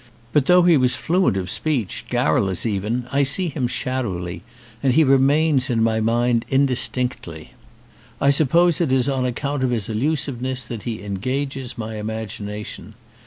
But 0.33 0.47
though 0.47 0.63
he 0.63 0.77
was 0.77 0.95
fluent 0.95 1.37
of 1.37 1.47
speech, 1.47 2.05
garrulous 2.09 2.65
even, 2.65 3.07
I 3.11 3.21
see 3.21 3.49
him 3.49 3.67
shadowly; 3.67 4.41
and 4.81 4.93
he 4.93 5.03
remains 5.03 5.69
in 5.69 5.83
my 5.83 5.99
mind 5.99 6.43
in 6.49 6.65
distinctly. 6.65 7.51
I 8.19 8.31
suppose 8.31 8.81
it 8.81 8.91
is 8.91 9.07
on 9.07 9.25
account 9.27 9.61
of 9.63 9.69
his 9.69 9.89
elusiveness 9.89 10.63
that 10.63 10.81
he 10.89 11.03
engages 11.03 11.77
my 11.77 11.97
imagination. 11.97 12.95